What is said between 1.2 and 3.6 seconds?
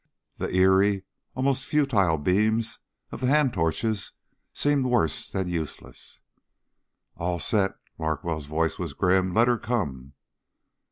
almost futile beams of the hand